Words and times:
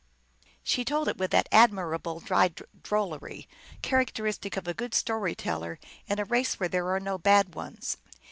She 0.63 0.83
told 0.83 1.07
it 1.09 1.19
with 1.19 1.29
that 1.29 1.47
admirable 1.51 2.19
dry 2.21 2.49
drollery, 2.81 3.47
characteristic 3.83 4.57
of 4.57 4.67
a 4.67 4.73
good 4.73 4.95
story 4.95 5.35
teller 5.35 5.77
in 6.07 6.17
a 6.17 6.25
race 6.25 6.59
where 6.59 6.69
there 6.69 6.89
are 6.89 6.99
no 6.99 7.19
bad 7.19 7.53
ones. 7.53 7.97